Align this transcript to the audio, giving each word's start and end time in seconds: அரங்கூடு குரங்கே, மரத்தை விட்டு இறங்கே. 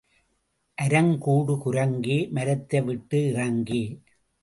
அரங்கூடு 0.77 1.53
குரங்கே, 1.65 2.31
மரத்தை 2.31 2.81
விட்டு 2.81 3.19
இறங்கே. 3.33 3.83